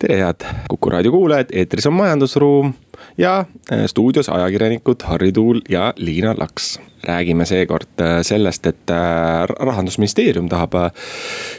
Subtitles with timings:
[0.00, 2.72] Tere, head Kuku raadio kuulajad, eetris on Majandusruum
[3.18, 6.80] ja äh, stuudios ajakirjanikud Harri Tuul ja Liina Laks.
[7.04, 10.72] räägime seekord äh, sellest, et äh, rahandusministeerium tahab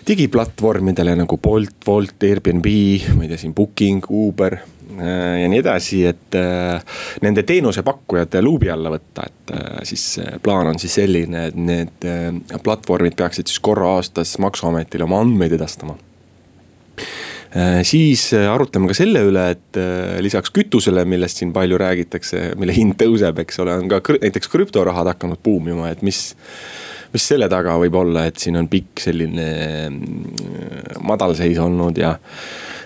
[0.08, 2.66] digiplatvormidele nagu Bolt, Wolt, Airbnb,
[3.16, 4.58] ma ei tea siin Booking, Uber
[5.41, 6.35] ja nii edasi, et
[7.23, 9.54] nende teenusepakkujad luubi alla võtta, et
[9.88, 12.08] siis plaan on siis selline, et need
[12.63, 15.96] platvormid peaksid siis korra aastas maksuametile oma andmeid edastama
[17.84, 22.76] siis äh, arutleme ka selle üle, et äh, lisaks kütusele, millest siin palju räägitakse, mille
[22.76, 26.29] hind tõuseb, eks ole, on ka näiteks krüptorahad hakanud buumima, et mis
[27.13, 29.48] mis selle taga võib olla, et siin on pikk selline
[31.04, 32.15] madalseis olnud ja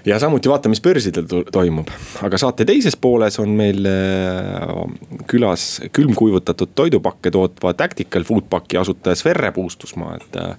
[0.05, 1.89] ja samuti vaatame, mis börsidel toimub.
[2.25, 4.83] aga saate teises pooles on meil äh,
[5.29, 10.53] külas külmkuivutatud toidupakke tootva Tactical Foodpaki asutaja Sverre Puustusmaa, et äh,.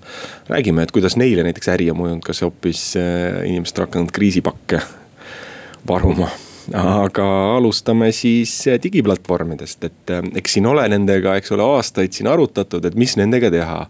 [0.49, 4.83] räägime, et kuidas neile näiteks äri on mõjunud, kas hoopis äh, inimesed on hakanud kriisipakke
[5.87, 6.31] varuma
[6.75, 12.29] aga alustame siis eh, digiplatvormidest, et eh, eks siin ole nendega, eks ole, aastaid siin
[12.31, 13.85] arutatud, et mis nendega teha.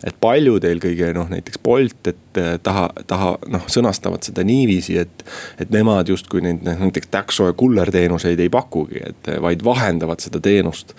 [0.00, 5.24] et paljud eelkõige noh, näiteks Bolt, et eh, taha, taha noh, sõnastavad seda niiviisi, et.
[5.60, 10.94] et nemad justkui neid näiteks takso ja kullerteenuseid ei pakugi, et vaid vahendavad seda teenust.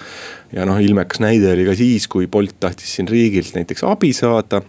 [0.51, 4.61] ja noh, ilmekas näide oli ka siis, kui Bolt tahtis siin riigilt näiteks abi saada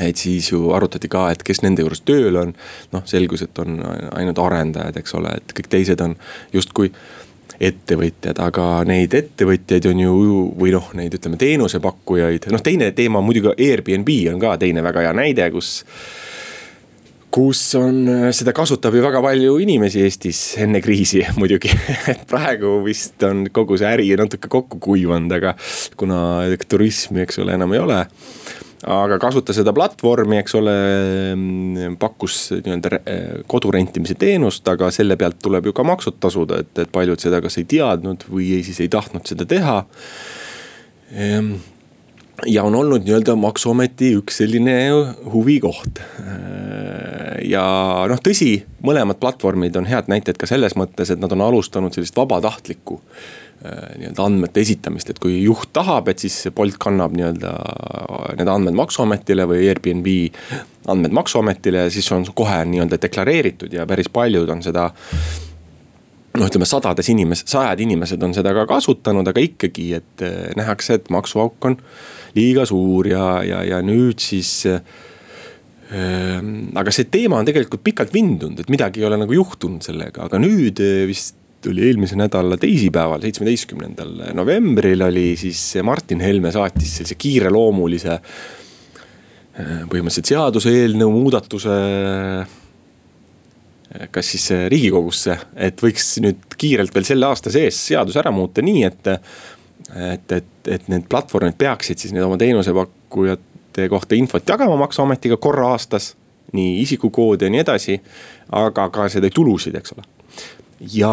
[0.00, 2.54] et siis ju arutati ka, et kes nende juures tööl on.
[2.92, 3.80] noh, selgus, et on
[4.16, 6.16] ainult arendajad, eks ole, et kõik teised on
[6.52, 6.92] justkui
[7.58, 10.14] ettevõtjad, aga neid ettevõtjaid on ju
[10.60, 15.14] või noh, neid ütleme teenusepakkujaid, noh teine teema muidugi Airbnb on ka teine väga hea
[15.16, 15.80] näide, kus
[17.34, 21.70] kus on, seda kasutab ju väga palju inimesi Eestis enne kriisi muidugi.
[22.08, 25.52] Et praegu vist on kogu see äri natuke kokku kuivanud, aga
[26.00, 26.20] kuna
[26.68, 28.00] turismi, eks ole, enam ei ole
[28.86, 30.74] aga kasuta seda platvormi, eks ole,
[31.34, 33.00] mm, pakkus nii-öelda
[33.50, 37.42] kodu rentimise teenust, aga selle pealt tuleb ju ka maksud tasuda, et, et paljud seda
[37.44, 39.80] kas ei teadnud või ei, siis ei tahtnud seda teha.
[41.16, 41.56] Ehm,
[42.46, 44.76] ja on olnud nii-öelda maksuameti üks selline
[45.32, 45.98] huvikoht.
[47.48, 47.64] ja
[48.10, 48.52] noh, tõsi,
[48.84, 53.00] mõlemad platvormid on head näited ka selles mõttes, et nad on alustanud sellist vabatahtlikku
[53.58, 57.52] nii-öelda andmete esitamist, et kui juht tahab, et siis Bolt kannab nii-öelda
[58.38, 60.06] need andmed maksuametile või Airbnb
[60.88, 64.88] andmed maksuametile ja siis on kohe nii-öelda deklareeritud ja päris paljud on seda
[66.38, 71.00] noh, ütleme sadades inimes-, sajad inimesed on seda ka kasutanud, aga ikkagi, et äh, nähakse,
[71.00, 71.78] et maksuauk on
[72.38, 74.80] liiga suur ja, ja, ja nüüd siis äh,
[76.78, 80.40] aga see teema on tegelikult pikalt vindunud, et midagi ei ole nagu juhtunud sellega, aga
[80.42, 81.34] nüüd vist
[81.68, 88.18] oli eelmise nädala teisipäeval, seitsmeteistkümnendal novembril oli siis Martin Helme saatis sellise kiireloomulise.
[89.58, 91.76] Äh, põhimõtteliselt seaduseelnõu muudatuse.
[92.44, 98.30] Äh, kas siis äh, riigikogusse, et võiks nüüd kiirelt veel selle aasta sees seaduse ära
[98.34, 99.12] muuta nii, et.
[99.96, 105.70] et, et, et need platvormid peaksid siis need oma teenusepakkujate kohta infot jagama maksuametiga korra
[105.72, 106.14] aastas.
[106.52, 107.98] nii isikukoodi ja nii edasi,
[108.56, 110.06] aga ka seda tulusid, eks ole
[110.80, 111.12] ja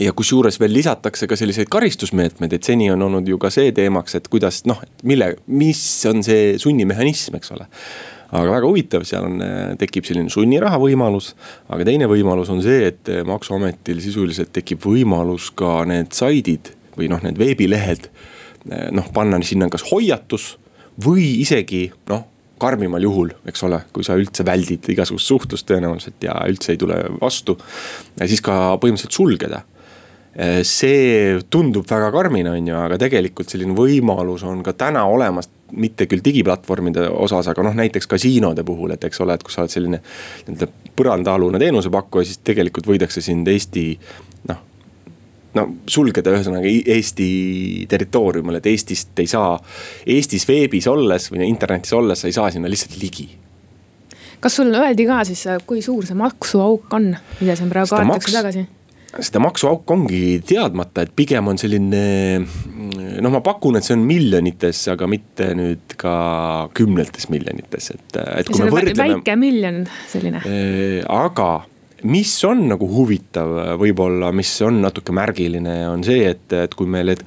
[0.00, 4.18] ja kusjuures veel lisatakse ka selliseid karistusmeetmeid, et seni on olnud ju ka see teemaks,
[4.18, 5.80] et kuidas noh, mille, mis
[6.10, 7.68] on see sunnimehhanism, eks ole.
[8.26, 9.40] aga väga huvitav, seal on,
[9.80, 11.32] tekib selline sunniraha võimalus.
[11.72, 17.22] aga teine võimalus on see, et maksuametil sisuliselt tekib võimalus ka need saidid või noh,
[17.24, 18.10] need veebilehed.
[18.92, 20.56] noh, panna sinna kas hoiatus
[21.00, 26.36] või isegi noh karmimal juhul, eks ole, kui sa üldse väldid igasugust suhtlust tõenäoliselt ja
[26.48, 27.58] üldse ei tule vastu.
[28.24, 29.62] siis ka põhimõtteliselt sulgeda.
[30.62, 35.48] see tundub väga karmina, on ju, aga tegelikult selline võimalus on ka täna olemas.
[35.72, 39.64] mitte küll digiplatvormide osas, aga noh, näiteks kasiinode puhul, et eks ole, et kui sa
[39.64, 39.98] oled selline
[40.46, 43.98] nii-öelda põrandaalune teenusepakkuja, siis tegelikult võidakse sind Eesti
[45.56, 47.28] no sulgeda ühesõnaga Eesti
[47.90, 49.56] territooriumil, et Eestist ei saa,
[50.06, 53.28] Eestis veebis olles või internetis olles sa ei saa sinna lihtsalt ligi
[54.40, 58.66] kas sul öeldi ka siis, kui suur see maksuauk on, mida siin praegu kaetakse tagasi?
[59.16, 62.02] seda maksuauk ongi teadmata, et pigem on selline
[63.22, 66.16] noh, ma pakun, et see on miljonites, aga mitte nüüd ka
[66.76, 69.16] kümnetes miljonites, et, et kui me võrdleme.
[69.16, 69.80] väike miljon
[70.10, 70.42] selline.
[71.08, 71.48] aga
[72.04, 77.12] mis on nagu huvitav võib-olla, mis on natuke märgiline, on see, et, et kui meil
[77.12, 77.22] need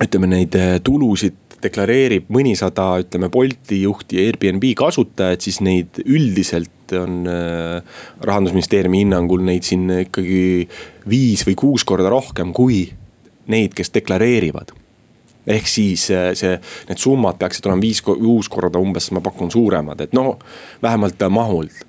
[0.00, 7.28] ütleme neid tulusid deklareerib mõnisada, ütleme Bolti juhti ja Airbnb kasutajat, siis neid üldiselt on
[7.28, 10.66] rahandusministeeriumi hinnangul neid siin ikkagi
[11.08, 12.86] viis või kuus korda rohkem kui
[13.52, 14.72] neid, kes deklareerivad
[15.46, 16.56] ehk siis äh, see,
[16.88, 20.38] need summad peaksid olema viis, kuus korda umbes, ma pakun suuremad, et no
[20.82, 21.84] vähemalt mahult.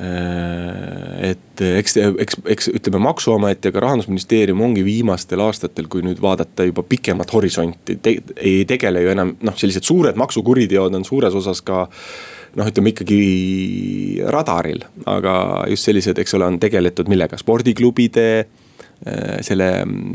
[0.00, 6.22] Äh, et eks, eks, eks ütleme, maksuamet ja ka rahandusministeerium ongi viimastel aastatel, kui nüüd
[6.22, 11.36] vaadata juba pikemat horisonti te,, ei tegele ju enam noh, sellised suured maksukuriteod on suures
[11.36, 11.84] osas ka
[12.56, 13.20] noh, ütleme ikkagi
[14.32, 14.80] radaril,
[15.12, 15.36] aga
[15.68, 18.26] just sellised, eks ole, on tegeletud millega, spordiklubide
[19.42, 19.66] selle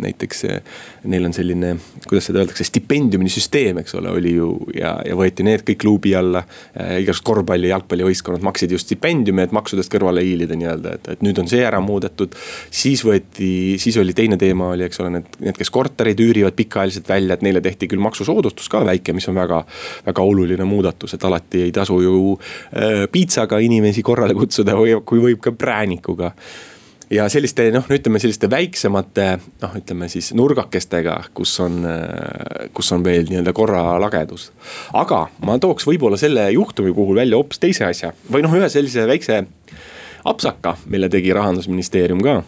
[0.01, 0.61] näiteks äh,
[1.03, 1.73] neil on selline,
[2.07, 6.43] kuidas seda öeldakse, stipendiumisüsteem, eks ole, oli ju ja, ja võeti need kõik luubi alla.
[6.77, 11.39] Äh, igasugused korvpalli, jalgpallivõistkonnad maksid just stipendiumi, et maksudest kõrvale hiilida nii-öelda, et, et nüüd
[11.41, 12.35] on see ära muudetud.
[12.71, 13.49] siis võeti,
[13.81, 17.45] siis oli teine teema oli, eks ole, need, need, kes korterid üürivad pikaajaliselt välja, et
[17.45, 19.63] neile tehti küll maksusoodustus ka väike, mis on väga,
[20.07, 25.23] väga oluline muudatus, et alati ei tasu ju äh, piitsaga inimesi korrale kutsuda või kui
[25.29, 26.33] võib ka präänikuga
[27.13, 29.27] ja selliste noh, ütleme selliste väiksemate
[29.61, 31.79] noh, ütleme siis nurgakestega, kus on,
[32.75, 34.49] kus on veel nii-öelda korralagedus.
[34.97, 39.07] aga ma tooks võib-olla selle juhtumi puhul välja hoopis teise asja või noh, ühe sellise
[39.09, 39.43] väikse
[40.27, 42.41] apsaka, mille tegi rahandusministeerium ka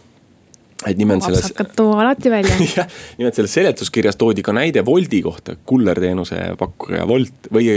[0.88, 1.50] et nimelt selles.
[1.50, 7.07] apsakad too alati välja jah, nimelt selles seletuskirjas toodi ka näide Woldi kohta, kullerteenuse pakkuja
[7.09, 7.71] Wolt või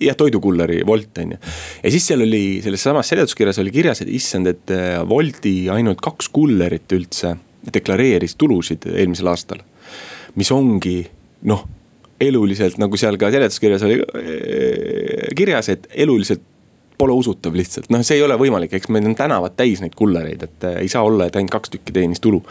[0.00, 1.40] jah, toidukulleri Wolt on ju.
[1.82, 6.00] ja siis seal oli, selles samas seletuskirjas oli kirjas, et issand, et äh, Wolti ainult
[6.04, 7.36] kaks kullerit üldse
[7.74, 9.60] deklareeris tulusid eelmisel aastal.
[10.40, 11.02] mis ongi
[11.50, 11.66] noh,
[12.20, 16.44] eluliselt nagu seal ka seletuskirjas oli äh, kirjas, et eluliselt
[17.00, 20.44] pole usutav lihtsalt, noh, see ei ole võimalik, eks meil on tänavad täis neid kullereid,
[20.46, 22.42] et äh, ei saa olla, et ainult kaks tükki teenis tulu.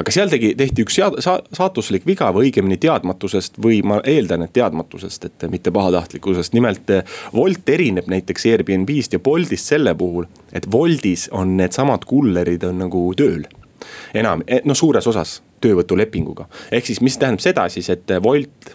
[0.00, 4.46] aga seal tegi, tehti üks sead, sa, saatuslik viga või õigemini teadmatusest või ma eeldan,
[4.46, 6.56] et teadmatusest, et mitte pahatahtlikkusest.
[6.58, 12.66] nimelt äh, Wolt erineb näiteks Airbnb-st ja Boltist selle puhul, et Woltis on needsamad kullerid
[12.66, 13.46] on nagu tööl
[14.16, 16.48] enam, noh suures osas töövõtulepinguga.
[16.72, 18.74] ehk siis, mis tähendab seda siis, et Wolt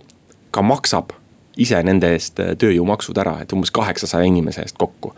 [0.52, 1.14] ka maksab
[1.60, 5.14] ise nende eest äh, tööjõumaksud ära, et umbes kaheksasaja inimese eest kokku.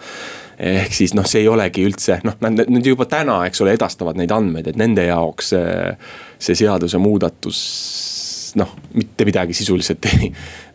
[0.62, 4.20] ehk siis noh, see ei olegi üldse noh, nad, nad juba täna, eks ole, edastavad
[4.20, 5.96] neid andmeid, et nende jaoks see,
[6.38, 7.62] see seadusemuudatus
[8.56, 10.30] noh, mitte midagi sisuliselt ei,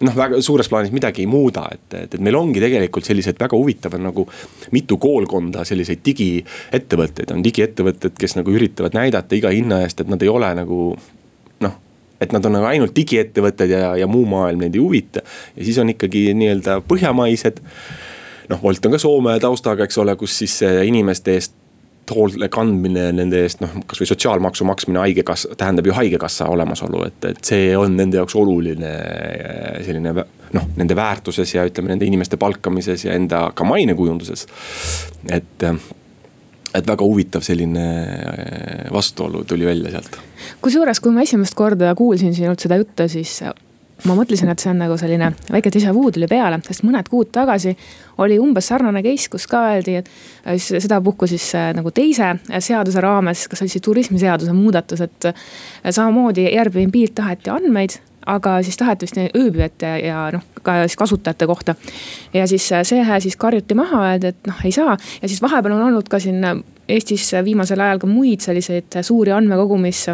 [0.07, 3.59] noh, väga suures plaanis midagi ei muuda, et, et, et meil ongi tegelikult sellised väga
[3.59, 4.27] huvitavad nagu
[4.75, 10.23] mitu koolkonda selliseid digiettevõtteid on digiettevõtted, kes nagu üritavad näidata iga hinna eest, et nad
[10.23, 10.81] ei ole nagu
[12.21, 15.23] et nad on nagu ainult digiettevõtted ja, ja muu maailm neid ei huvita.
[15.57, 17.63] ja siis on ikkagi nii-öelda põhjamaised.
[18.49, 21.57] noh, Wolt on ka Soome taustaga, eks ole, kus siis inimeste eest
[22.15, 27.41] hoole kandmine nende eest, noh kasvõi sotsiaalmaksu maksmine haigekassa, tähendab ju haigekassa olemasolu, et, et
[27.45, 28.93] see on nende jaoks oluline
[29.87, 34.47] selline noh, nende väärtuses ja ütleme nende inimeste palkamises ja enda ka mainekujunduses.
[35.31, 35.67] et
[36.79, 40.19] et väga huvitav selline äh, vastuolu tuli välja sealt.
[40.63, 43.41] kusjuures, kui ma esimest korda kuulsin sinult seda juttu, siis
[44.05, 47.31] ma mõtlesin, et see on nagu selline väike déjà vu tuli peale, sest mõned kuud
[47.35, 47.73] tagasi
[48.23, 50.11] oli umbes sarnane case, kus ka öeldi, et
[50.45, 55.31] äh, sedapuhku siis äh, nagu teise seaduse raames, kas oli siis turismiseaduse muudatus, et
[55.89, 61.75] samamoodi Airbnb-lt taheti andmeid aga siis taheti vist ööbijate ja, noh, ka siis kasutajate kohta.
[62.35, 65.77] ja siis äh, see siis karjuti maha, öeldi, et noh, ei saa ja siis vahepeal
[65.79, 66.57] on olnud ka siin äh,
[66.89, 70.05] Eestis viimasel ajal ka muid selliseid suuri andmekogumis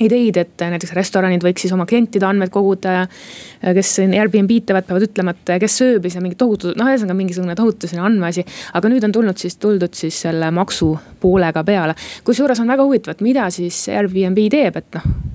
[0.00, 3.74] ideid, et näiteks restoranid võiks siis oma klientide andmeid koguda ja.
[3.76, 7.56] kes siin Airbnb-d teevad, peavad ütlema, et kes sööbis ja mingi tohutu, noh, ühesõnaga mingisugune
[7.58, 8.44] tohutu selline andmeasi.
[8.72, 11.96] aga nüüd on tulnud siis, tuldud siis selle maksu poolega peale.
[12.24, 15.31] kusjuures on väga huvitav, et mida siis Airbnb teeb, et noh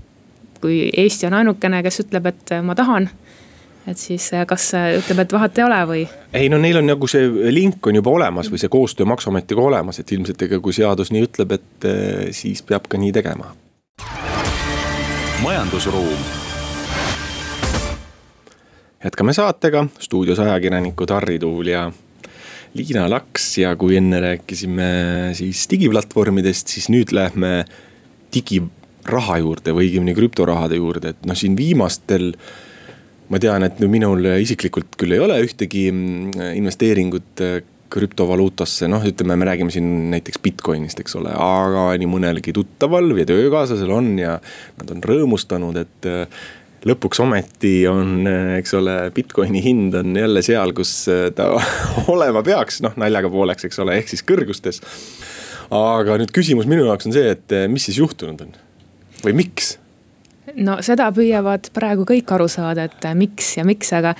[0.62, 3.10] kui Eesti on ainukene, kes ütleb, et ma tahan
[3.88, 6.02] et siis äh, kas äh, ütleb, et vahet ei ole või?
[6.36, 10.02] ei no neil on nagu see link on juba olemas või see koostöö maksuametiga olemas,
[10.02, 13.54] et ilmselt ega kui seadus nii ütleb, et äh, siis peab ka nii tegema.
[15.44, 16.26] majandusruum.
[19.04, 21.88] jätkame saatega, stuudios ajakirjanikud Harri Tuul ja
[22.76, 24.90] Liina Laks ja kui enne rääkisime
[25.38, 27.64] siis digiplatvormidest, siis nüüd lähme
[28.36, 28.60] digi
[29.10, 32.34] raha juurde või õigemini krüptorahade juurde, et noh, siin viimastel
[33.32, 37.58] ma tean, et minul isiklikult küll ei ole ühtegi mm, investeeringut äh,
[37.92, 43.26] krüptovaluutasse, noh, ütleme, me räägime siin näiteks Bitcoinist, eks ole, aga nii mõnelgi tuttaval või
[43.28, 44.38] töökaaslasel on ja
[44.80, 46.44] nad on rõõmustanud, et äh,
[46.88, 50.94] lõpuks ometi on, eks ole, Bitcoini hind on jälle seal, kus
[51.36, 51.50] ta
[52.14, 54.84] olema peaks, noh naljaga pooleks, eks ole, ehk siis kõrgustes.
[55.74, 58.56] aga nüüd küsimus minu jaoks on see, et mis siis juhtunud on
[59.25, 59.77] või miks?
[60.55, 64.15] no seda püüavad praegu kõik aru saada, et miks ja miks, aga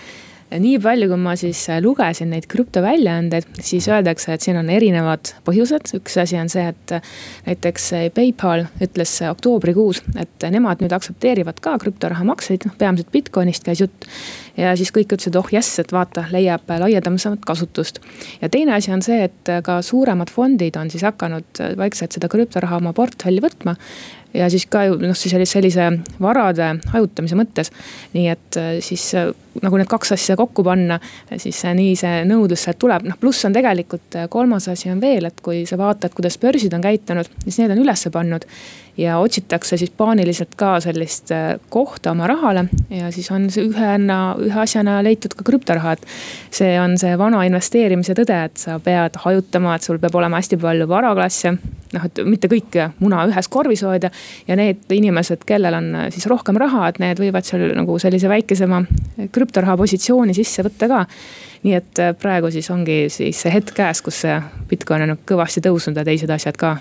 [0.48, 5.34] nii palju, kui ma siis äh, lugesin neid krüptoväljaandeid, siis öeldakse, et siin on erinevad
[5.48, 5.92] põhjused.
[5.98, 7.10] üks asi on see, et äh,
[7.50, 13.84] näiteks äh, PayPal ütles oktoobrikuus, et nemad nüüd aktsepteerivad ka krüptorahamakseid, noh peamiselt Bitcoinist käis
[13.84, 14.08] jutt.
[14.58, 18.00] ja siis kõik ütlesid, oh jess, et vaata, leiab laialdasemat kasutust.
[18.42, 22.80] ja teine asi on see, et ka suuremad fondid on siis hakanud vaikselt seda krüptoraha
[22.80, 23.76] oma portfelli võtma
[24.34, 25.90] ja siis ka noh, siis sellise
[26.22, 27.72] varade hajutamise mõttes.
[28.14, 29.32] nii et äh, siis äh,
[29.64, 31.00] nagu need kaks asja kokku panna,
[31.38, 35.30] siis nii see nõudlus sealt tuleb, noh pluss on tegelikult äh, kolmas asi on veel,
[35.30, 38.46] et kui sa vaatad, kuidas börsid on käitunud, siis need on ülesse pannud
[38.98, 44.20] ja otsitakse siis paaniliselt ka sellist äh, kohta oma rahale ja siis on see ühena,
[44.42, 46.06] ühe asjana leitud ka krüptoraha, et.
[46.52, 50.58] see on see vana investeerimise tõde, et sa pead hajutama, et sul peab olema hästi
[50.62, 51.58] palju varaklasse.
[51.94, 54.12] noh, et mitte kõike muna ühes korvis hoida
[54.48, 58.30] ja need inimesed, kellel on äh, siis rohkem raha, et need võivad seal nagu sellise
[58.32, 58.84] väikesema
[59.34, 61.04] krüptoraha positsiooni sisse võtta ka.
[61.66, 64.38] Nii et äh, praegu siis ongi siis see hetk käes, kus see
[64.70, 66.78] Bitcoin on kõvasti tõusnud ja teised asjad ka.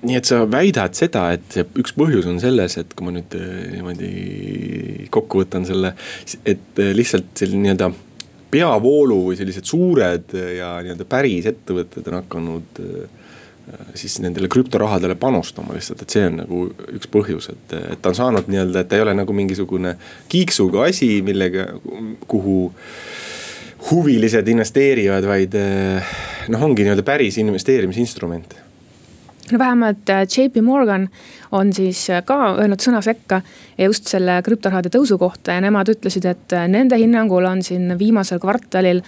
[0.00, 3.48] Nii et sa väidad seda, et üks põhjus on selles, et kui ma nüüd äh,
[3.74, 5.92] niimoodi kokku võtan selle,
[6.48, 7.90] et äh, lihtsalt selline nii-öelda
[8.50, 13.19] peavoolu või sellised suured ja nii-öelda päris ettevõtted on hakanud äh,
[13.94, 16.62] siis nendele krüptorahadele panustama lihtsalt, et see on nagu
[16.96, 19.94] üks põhjus, et, et ta on saanud nii-öelda, et ta ei ole nagu mingisugune
[20.32, 21.68] kiiksuga asi, millega,
[22.30, 22.56] kuhu
[23.90, 25.54] huvilised investeerivad, vaid
[26.50, 28.58] noh, ongi nii-öelda päris investeerimisinstrument.
[29.52, 31.08] No vähemalt äh, JP Morgan
[31.52, 33.40] on siis äh, ka öelnud sõna sekka
[33.78, 38.38] just selle krüptorahade tõusu kohta ja nemad ütlesid, et äh, nende hinnangul on siin viimasel
[38.42, 39.02] kvartalil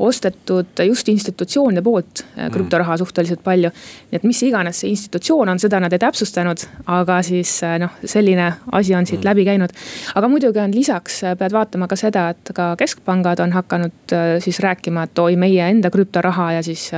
[0.00, 2.50] ostetud just institutsioonide poolt mm.
[2.54, 3.70] krüptoraha suhteliselt palju.
[4.10, 8.46] nii et mis iganes see institutsioon on, seda nad ei täpsustanud, aga siis noh, selline
[8.72, 9.28] asi on siit mm.
[9.28, 9.74] läbi käinud.
[10.14, 15.04] aga muidugi on lisaks, pead vaatama ka seda, et ka keskpangad on hakanud siis rääkima,
[15.08, 16.90] et oi, meie enda krüptoraha ja siis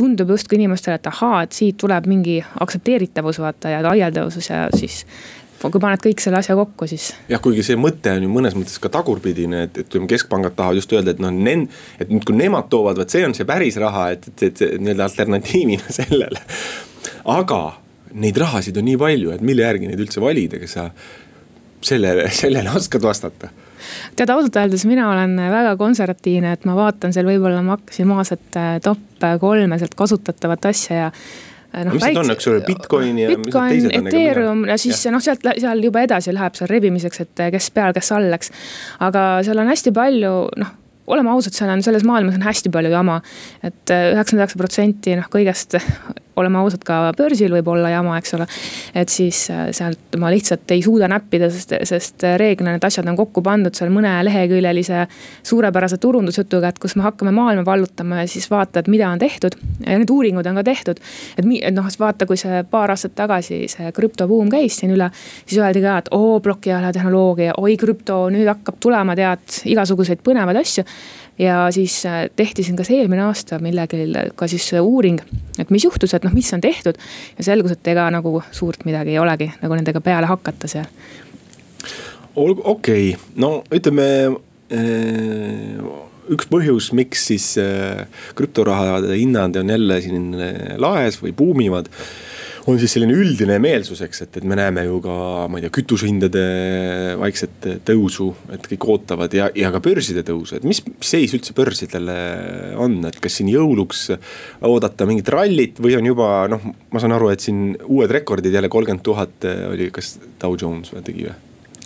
[0.00, 5.04] tundub justkui inimestele, et ahaa, et siit tuleb mingi aktsepteeritavus vaata ja laialdavus ja siis
[5.68, 7.10] kui paned kõik selle asja kokku, siis.
[7.28, 10.92] jah, kuigi see mõte on ju mõnes mõttes ka tagurpidine, et, et keskpangad tahavad just
[10.96, 11.68] öelda, et noh, nen-.
[12.00, 15.08] et nüüd, kui nemad toovad, vot see on see päris raha, et, et, et nii-öelda
[15.10, 16.44] alternatiivina sellele.
[17.28, 17.62] aga
[18.20, 20.88] neid rahasid on nii palju, et mille järgi neid üldse valida, kas sa
[21.84, 23.52] sellele, sellele oskad vastata
[24.16, 29.24] tead ausalt öeldes mina olen väga konservatiivne, et ma vaatan seal võib-olla maksimaalset äh, top
[29.40, 31.08] kolme sealt kasutatavat asja ja
[31.72, 31.94] noh.
[31.94, 33.30] mis need on, eks ole, Bitcoin ja.
[33.30, 37.94] Bitcoin, Ethereum ja siis noh, sealt, seal juba edasi läheb seal rebimiseks, et kes peal,
[37.96, 38.52] kes all, eks.
[39.06, 40.76] aga seal on hästi palju noh
[41.10, 43.20] oleme ausad, seal on selles maailmas on hästi palju jama.
[43.62, 45.78] et äh, üheksakümmend üheksa protsenti noh, kõigest
[46.40, 48.46] oleme ausad, ka börsil võib olla jama, eks ole.
[48.94, 53.18] et siis äh, sealt ma lihtsalt ei suuda näppida, sest, sest reeglina need asjad on
[53.18, 55.06] kokku pandud seal mõne leheküljelise
[55.46, 59.56] suurepärase turundusjutuga, et kus me hakkame maailma vallutama ja siis vaata, et mida on tehtud.
[59.86, 61.00] ja need uuringud on ka tehtud.
[61.36, 65.10] et noh, vaata, kui see paar aastat tagasi see krüptobuum käis siin üle,
[65.46, 70.60] siis öeldi ka, et oo plokiahela tehnoloogia, oi krüpto, nüüd hakkab tulema, tead, igasuguseid põnevaid
[70.60, 70.86] asju
[71.40, 74.04] ja siis äh, tehti siin kas eelmine aasta millegagi
[74.36, 75.20] ka siis uuring,
[75.58, 77.00] et mis juhtus, et noh, mis on tehtud.
[77.38, 80.88] ja selgus, et ega nagu suurt midagi ei olegi nagu nendega peale hakata seal.
[82.36, 85.80] olgu, okei okay., no ütleme äh,
[86.30, 88.04] üks põhjus, miks siis äh,
[88.38, 90.34] krüptorahade hinnad on jälle siin
[90.78, 91.88] laes või buumivad
[92.68, 95.16] on siis selline üldine meelsus, eks, et, et me näeme ju ka,
[95.50, 96.44] ma ei tea, kütusehindade
[97.20, 102.16] vaikset tõusu, et kõik ootavad ja, ja ka börside tõusu, et mis seis üldse börsidele
[102.80, 104.08] on, et kas siin jõuluks
[104.66, 108.72] oodata mingit rallit või on juba noh, ma saan aru, et siin uued rekordid jälle
[108.72, 111.38] kolmkümmend tuhat oli, kas Dow Jones tegi või?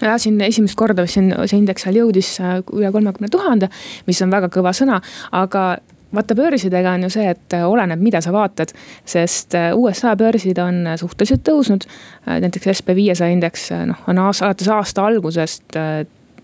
[0.02, 3.70] jah, siin esimest korda siin see indeks seal jõudis äh, üle kolmekümne tuhande,
[4.08, 5.00] mis on väga kõva sõna,
[5.34, 5.74] aga
[6.14, 8.72] vaata börsidega on ju see, et äh, oleneb, mida sa vaatad.
[9.04, 11.86] sest äh, USA börsid on äh, suhteliselt tõusnud.
[12.26, 15.76] näiteks SB viiesaja indeks noh, on aasta, alates aasta algusest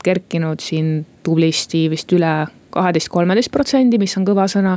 [0.05, 4.77] kerkinud siin tublisti vist üle kaheteist, kolmeteist protsendi, mis on kõva sõna.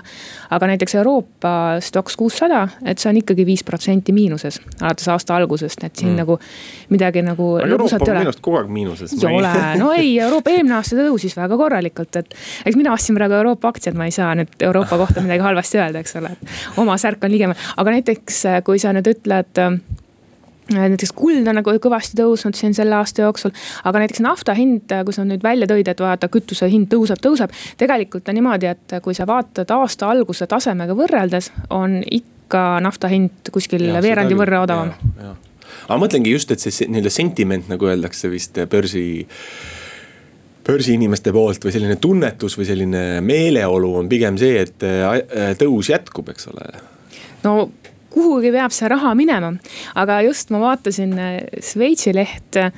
[0.54, 5.84] aga näiteks Euroopa Stoxx kuussada, et see on ikkagi viis protsenti miinuses alates aasta algusest,
[5.84, 6.22] et siin mm.
[6.24, 6.40] nagu
[6.90, 7.50] midagi nagu.
[7.64, 9.16] Euroopa on minu arust kogu aeg miinuses.
[9.18, 12.36] ei ole, no ei, Euroopa eelmine aasta tõusis väga korralikult, et
[12.66, 16.04] eks mina ostsin praegu Euroopa aktsiad, ma ei saa nüüd Euroopa kohta midagi halvasti öelda,
[16.04, 16.36] eks ole.
[16.78, 19.64] oma särk on ligemal, aga näiteks kui sa nüüd ütled
[20.72, 23.52] näiteks kuld on nagu kõvasti tõusnud siin selle aasta jooksul,
[23.84, 27.54] aga näiteks nafta hind, kui sa nüüd välja tõid, et vaata, kütuse hind tõuseb, tõuseb.
[27.78, 33.52] tegelikult on niimoodi, et kui sa vaatad aasta alguse tasemega võrreldes, on ikka nafta hind
[33.52, 34.94] kuskil ja, veerandi võrra odavam.
[35.88, 39.06] aga mõtlengi just, et see nii-öelda sentiment, nagu öeldakse vist börsi
[40.64, 46.30] börsiinimeste poolt või selline tunnetus või selline meeleolu on pigem see, et äh, tõus jätkub,
[46.32, 46.70] eks ole.
[47.44, 47.56] no
[48.14, 49.54] kuhugi peab see raha minema.
[49.96, 52.72] aga just ma vaatasin äh, Šveitsi leht äh,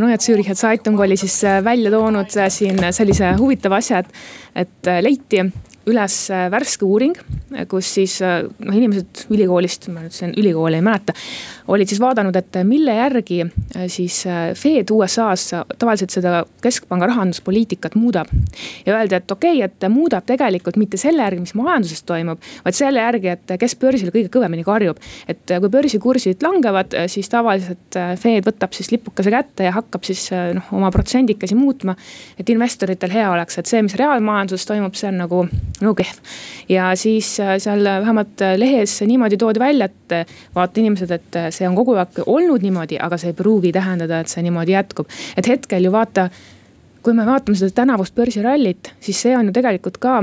[0.00, 4.12] Neue Züricher Zeitung oli siis äh, välja toonud siin sellise huvitava asja, et,
[4.54, 5.42] et leiti
[5.86, 6.14] üles
[6.50, 7.14] värske uuring,
[7.70, 11.14] kus siis noh, inimesed ülikoolist, ma nüüd siin ülikooli ei mäleta,
[11.68, 13.40] olid siis vaadanud, et mille järgi
[13.92, 14.22] siis
[14.56, 18.30] Fed USA-s tavaliselt seda keskpanga rahanduspoliitikat muudab.
[18.86, 22.78] ja öeldi, et okei okay,, et muudab tegelikult mitte selle järgi, mis majanduses toimub, vaid
[22.78, 25.00] selle järgi, et kes börsil kõige kõvemini karjub.
[25.28, 30.72] et kui börsikursid langevad, siis tavaliselt Fed võtab siis lipukese kätte ja hakkab siis noh,
[30.72, 31.96] oma protsendikesi muutma.
[32.38, 35.42] et investoritel hea oleks, et see, mis reaalmajanduses toimub, see on nagu
[35.80, 36.20] no kehv.
[36.68, 41.38] ja siis äh, seal vähemalt äh, lehes niimoodi toodi välja, et äh, vaata inimesed, et
[41.56, 45.08] see on kogu aeg olnud niimoodi, aga see ei pruugi tähendada, et see niimoodi jätkub.
[45.36, 46.28] et hetkel ju vaata,
[47.02, 50.20] kui me vaatame seda tänavust börsirallit, siis see on ju tegelikult ka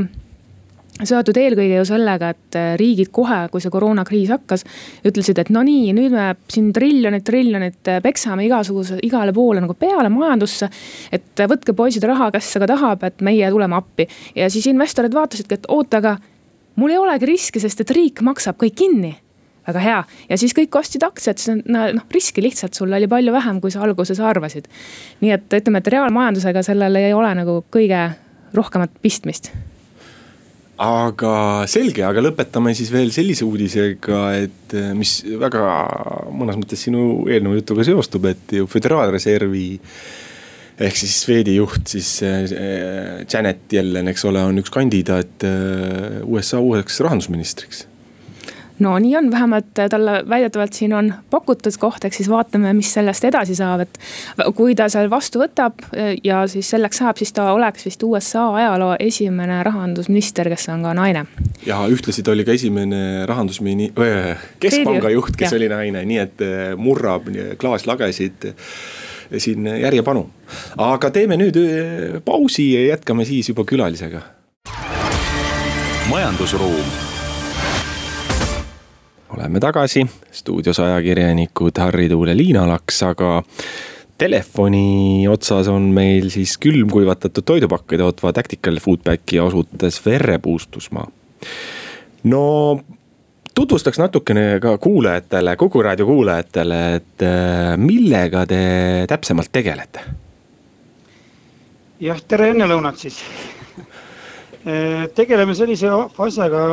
[1.02, 4.66] seotud eelkõige ju sellega, et äh, riigid kohe, kui see koroonakriis hakkas,
[5.08, 9.74] ütlesid, et no nii, nüüd me siin triljonit, triljonit äh, peksame igasuguse, igale poole nagu
[9.80, 10.70] peale majandusse.
[11.12, 14.08] et äh, võtke poisid raha, kes aga tahab, et meie tuleme appi.
[14.36, 16.18] ja siis investorid vaatasidki, et oota, aga
[16.76, 19.16] mul ei olegi riski, sest et riik maksab kõik kinni
[19.68, 20.00] väga hea.
[20.30, 23.84] Ja siis kõik ostsid aktsiat, siis noh riski lihtsalt sul oli palju vähem, kui sa
[23.86, 24.68] alguses arvasid.
[25.22, 28.10] nii et ütleme, et reaalmajandusega sellel ei ole nagu kõige
[28.54, 29.52] rohkemat pistmist.
[30.84, 35.62] Aga selge, aga lõpetame siis veel sellise uudisega, et eh, mis väga
[36.34, 39.68] mõnes mõttes sinu eelnõu jutuga seostub, et ju föderaalreservi
[40.84, 46.60] ehk siis Swedi juht siis äh, Janet Yellen, eks ole, on üks kandidaat äh, USA
[46.60, 47.86] uueks rahandusministriks
[48.80, 53.26] no nii on, vähemalt talle väidetavalt siin on pakutud koht, eks siis vaatame, mis sellest
[53.30, 54.00] edasi saab, et.
[54.56, 55.84] kui ta seal vastu võtab
[56.24, 60.94] ja siis selleks saab, siis ta oleks vist USA ajaloo esimene rahandusminister, kes on ka
[60.98, 61.26] naine.
[61.66, 63.92] ja ühtlasi ta oli ka esimene rahandusmini-,
[64.60, 65.58] keskpanga juht, kes ja.
[65.62, 68.54] oli naine, nii et äh, murrab klaaslagesid
[69.38, 70.28] siin järjepanu.
[70.78, 74.22] aga teeme nüüd äh, pausi ja jätkame siis juba külalisega.
[76.10, 77.13] majandusruum
[79.38, 83.42] oleme tagasi, stuudios ajakirjanikud Harri Tuul ja Liina Laks, aga
[84.18, 91.08] telefoni otsas on meil siis külmkuivatatud toidupakke tootva Tactical Foodpacki asutas Verre Puustusmaa.
[92.24, 92.44] no
[93.56, 98.62] tutvustaks natukene ka kuulajatele, Kuku raadio kuulajatele, et äh, millega te
[99.10, 100.06] täpsemalt tegelete?
[102.00, 103.22] jah, tere ennelõunat siis
[104.68, 106.68] äh, tegeleme sellise asjaga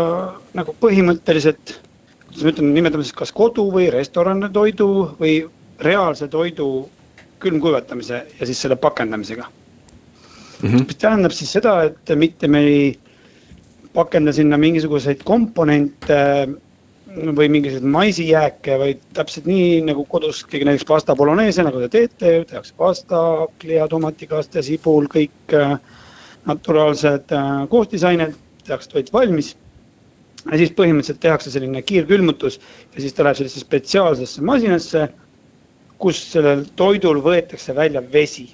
[0.55, 1.81] nagu põhimõtteliselt
[2.46, 4.88] ütlen, nimetame siis kas kodu või restorani toidu
[5.20, 5.42] või
[5.81, 6.88] reaalse toidu
[7.40, 10.68] külmkuivatamise ja siis selle pakendamisega mm.
[10.68, 10.87] -hmm.
[10.87, 12.98] mis tähendab siis seda, et mitte me ei
[13.94, 16.18] pakenda sinna mingisuguseid komponente
[17.11, 22.44] või mingisuguseid maisijääke, vaid täpselt nii nagu kodus keegi näiteks pasta bolognese, nagu te teete,
[22.50, 25.74] tehakse pasta, hakkliha, tomatikaste, sibul, kõik äh,
[26.46, 29.57] naturaalsed äh, koostisained, tehakse toit valmis
[30.46, 32.59] ja siis põhimõtteliselt tehakse selline kiirkülmutus
[32.94, 35.09] ja siis ta läheb sellisesse spetsiaalsesse masinasse,
[36.00, 38.48] kus sellel toidul võetakse välja vesi.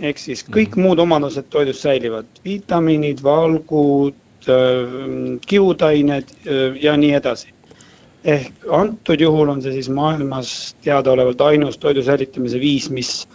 [0.00, 0.82] ehk siis kõik mm.
[0.82, 4.16] muud omadused toidus säilivad, vitamiinid, valgud,
[4.50, 4.94] äh,
[5.46, 7.52] kiudained äh, ja nii edasi.
[8.24, 13.28] ehk antud juhul on see siis maailmas teadaolevalt ainus toidu säilitamise viis, mis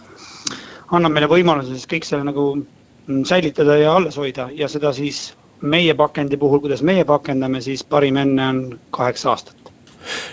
[0.92, 5.32] annab meile võimaluse siis kõik selle nagu mm, säilitada ja alles hoida ja seda siis
[5.60, 8.60] meie pakendi puhul, kuidas meie pakendame, siis parim enne on
[8.94, 9.72] kaheksa aastat.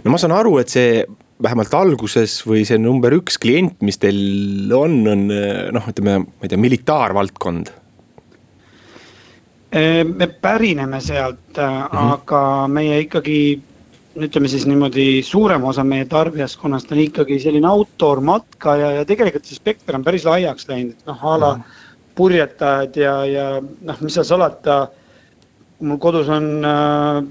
[0.04, 1.04] no ma saan aru, et see
[1.44, 5.26] vähemalt alguses või see number üks klient, mis teil on, on
[5.76, 7.72] noh, ütleme, ma ei tea, militaarvaldkond.
[10.16, 12.12] me pärineme sealt mm, -hmm.
[12.14, 13.40] aga meie ikkagi
[14.16, 19.44] ütleme siis niimoodi, suurem osa meie tarbijaskonnast on ikkagi selline outdoor matka ja, ja tegelikult
[19.44, 21.84] see spekter on päris laiaks läinud, et noh a la -hmm
[22.16, 24.86] purjetajad ja, ja noh, mis seal salata.
[25.80, 27.24] Mul kodus on äh,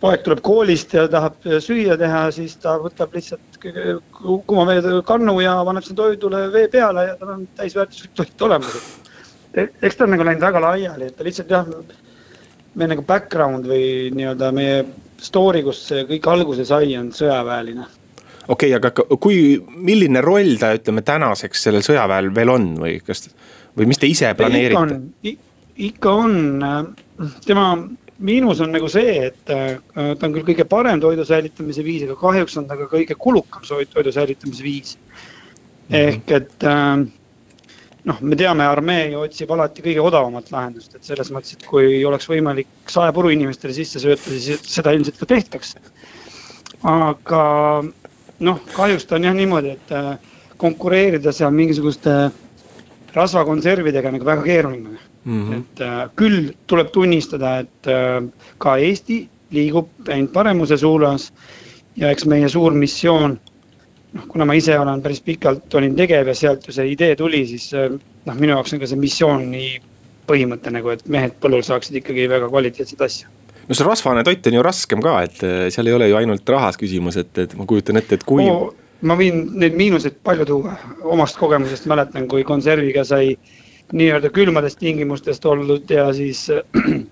[0.00, 5.56] poeg tuleb koolist ja tahab süüa teha, siis ta võtab lihtsalt kuuma vee kannu ja
[5.66, 8.76] paneb sinna toidule vee peale ja tal on täisväärtuslik toit olemas.
[9.54, 11.68] eks ta on nagu läinud väga laiali, et ta lihtsalt jah,
[12.74, 14.84] meie nagu background või nii-öelda meie
[15.22, 17.86] story, kust see kõik alguse sai, on sõjaväeline.
[18.48, 19.38] okei okay,, aga kui,
[19.76, 23.28] milline roll ta ütleme tänaseks sellel sõjaväel veel on või kas,
[23.78, 25.36] või mis te ise planeerite?
[25.82, 26.36] ikka on,
[27.46, 27.66] tema
[28.22, 32.16] miinus on nagu see, et äh, ta on küll kõige parem toidu säilitamise viis, aga
[32.20, 34.96] kahjuks on ta ka kõige kulukam toidu säilitamise viis.
[35.88, 35.98] Mhm.
[35.98, 37.02] ehk et äh,
[38.08, 42.04] noh, me teame, armee ju otsib alati kõige odavamat lahendust, et selles mõttes, et kui
[42.06, 45.76] oleks võimalik saepuru inimestele sisse sööta, siis seda ilmselt ka tehtaks.
[46.82, 47.42] aga
[48.42, 50.14] noh, kahjuks ta on jah niimoodi, et äh,
[50.56, 52.30] konkureerida seal mingisuguste
[53.14, 55.50] rasvakonservidega nagu väga keeruline mm.
[55.50, 55.58] -hmm.
[55.58, 58.22] et äh, küll tuleb tunnistada, et äh,
[58.58, 61.32] ka Eesti liigub ainult paremuse suunas
[61.96, 63.38] ja eks meie suur missioon
[64.12, 67.44] noh, kuna ma ise olen päris pikalt olin tegev ja sealt ju see idee tuli,
[67.48, 67.88] siis äh,
[68.26, 69.66] noh, minu jaoks on ka see missiooni
[70.28, 73.32] põhimõte nagu, et mehed põllul saaksid ikkagi väga kvaliteetseid asju.
[73.68, 76.54] no see rasvane toit on ju raskem ka, et äh, seal ei ole ju ainult
[76.56, 78.70] rahas küsimus, et, et ma kujutan ette, et kui oh,.
[79.08, 80.76] ma võin neid miinuseid palju tuua,
[81.16, 83.36] omast kogemusest mäletan, kui konserviga sai
[83.92, 86.46] nii-öelda külmadest tingimustest oldud ja siis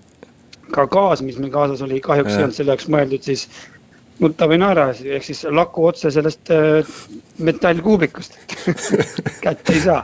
[0.75, 3.47] ka gaas, mis meil kaasas oli, kahjuks ei olnud selle jaoks mõeldud, siis
[4.21, 6.91] nutta või naera, ehk siis laku otse sellest äh,
[7.41, 8.37] metallkuubikust.
[9.45, 10.03] Kätte ei saa.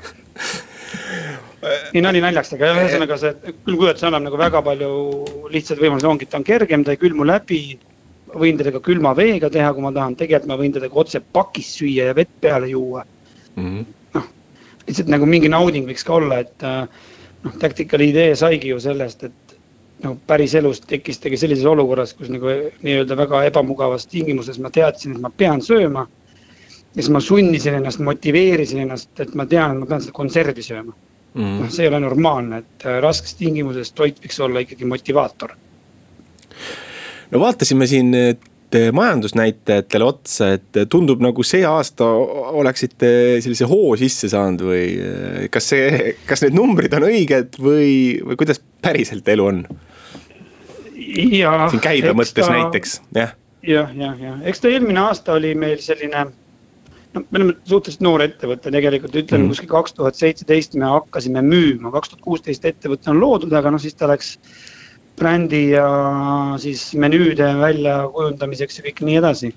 [1.93, 3.33] nii nali naljaks, aga ühesõnaga see
[3.65, 4.89] külmkuivatus annab nagu väga palju
[5.53, 7.61] lihtsaid võimalusi, ongi, ta on kergem, ta ei külmu läbi.
[8.37, 11.21] võin teda ka külma veega teha, kui ma tahan, tegelikult ma võin teda ka otse
[11.33, 13.05] pakis süüa ja vett peale juua.
[13.55, 13.85] Mm -hmm..
[14.13, 14.25] noh,
[14.87, 16.87] lihtsalt nagu mingi nauding võiks ka olla, et äh,
[17.43, 19.57] noh, Tactical idee saigi ju sellest, et
[20.03, 22.53] nagu päriselus tekkis tegi sellises olukorras, kus nagu
[22.85, 26.07] nii-öelda väga ebamugavas tingimuses ma teadsin, et ma pean sööma.
[26.95, 30.63] ja siis ma sunnisin ennast, motiveerisin ennast, et ma tean, et ma pean seda konservi
[30.65, 30.93] sööma
[31.33, 31.57] mm..
[31.61, 35.55] noh, see ei ole normaalne, et äh, raskes tingimuses toit võiks olla ikkagi motivaator.
[37.31, 38.13] no vaatasime siin
[38.75, 43.09] majandusnäitajatele otsa, et tundub nagu see aasta oleksite
[43.43, 47.91] sellise hoo sisse saanud või äh, kas see, kas need numbrid on õiged või,
[48.27, 49.61] või kuidas päriselt elu on?
[50.97, 53.31] siin käibe mõttes ta, näiteks, jah.
[53.63, 56.25] jah, jah, jah, eks ta eelmine aasta oli meil selline.
[57.13, 59.53] no me oleme suhteliselt noor ettevõte tegelikult, ütleme mm.
[59.53, 63.81] kuskil kaks tuhat seitseteist me hakkasime müüma, kaks tuhat kuusteist ettevõte on loodud, aga noh,
[63.81, 64.35] siis ta läks
[65.17, 65.87] brändi ja
[66.61, 69.53] siis menüüde väljakujundamiseks ja kõik nii edasi.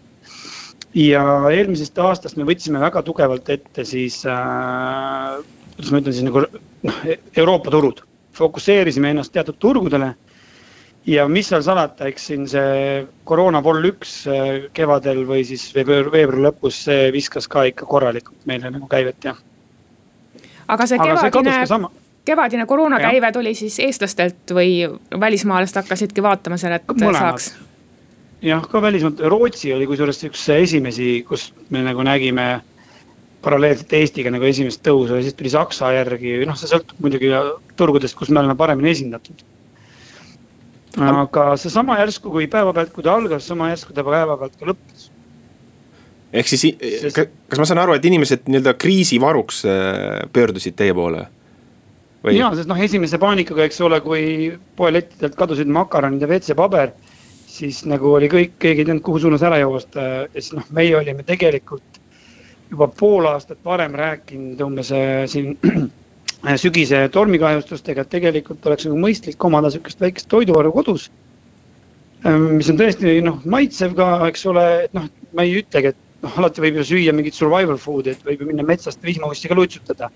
[0.94, 5.37] ja eelmisest aastast me võtsime väga tugevalt ette siis äh,,
[5.77, 6.96] kuidas ma ütlen siis nagu noh,
[7.37, 8.03] Euroopa turud,
[8.35, 10.14] fokusseerisime ennast teatud turgudele
[11.07, 16.11] ja mis seal salata, eks siin see koroona vol üks äh, kevadel või siis veebruari,
[16.16, 19.37] veebruari lõpus, see viskas ka ikka korralikult meile nagu käivet ja.
[20.68, 21.90] aga see kevadine,
[22.24, 24.85] kevadine koroonakäive tuli siis eestlastelt või
[25.20, 27.18] välismaalast hakkasidki vaatama seal, et Mõlemad.
[27.18, 27.52] saaks?
[28.42, 32.61] jah, ka välismaalt, Rootsi oli kusjuures üks esimesi, kus me nagu nägime
[33.42, 37.33] paralleelselt Eestiga nagu esimest tõusu ja siis tuli Saksa järgi, noh, see sõltub muidugi
[37.76, 39.44] turgudest, kus me oleme paremini esindatud
[40.98, 45.11] aga seesama järsku, kui päevapealt, kui ta algas, sama järsku ta päevapealt ka lõppes.
[46.33, 46.64] ehk siis
[47.14, 51.26] kas ma saan aru, et inimesed nii-öelda kriisivaruks äh, pöördusid teie poole?
[52.24, 52.35] Või?
[52.37, 54.24] ja, sest noh, esimese paanikaga, eks ole, kui
[54.76, 56.92] poelettidelt kadusid makaronid ja WC-paber,
[57.48, 60.92] siis nagu oli kõik, keegi ei teadnud, kuhu suunas ära joosta ja siis noh, meie
[60.98, 62.02] olime tegelikult
[62.70, 65.56] juba pool aastat varem rääkinud umbes äh, siin
[66.40, 71.11] Äh, sügise tormikahjustustega, et tegelikult oleks nagu mõistlik omada sihukest väikest toiduvaru kodus.
[72.24, 76.24] Ähm, mis on tõesti noh, maitsev ka, eks ole, et noh, ma ei ütlegi, et
[76.24, 79.59] noh, alati võib ju süüa mingit survival food'i, et võib ju minna metsast vihmaussi ka
[79.59, 80.09] lutsutada.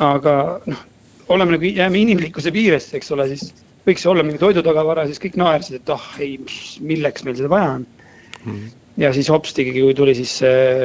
[0.00, 0.80] aga noh,
[1.28, 3.52] oleme nagu, jääme inimlikkuse piiresse, eks ole, siis
[3.86, 6.38] võiks olla mingi toidutagavara, siis kõik naersid, et ah ei,
[6.80, 8.52] milleks meil seda vaja on mm.
[8.52, 8.70] -hmm.
[9.04, 10.40] ja siis hopstigi, kui tuli siis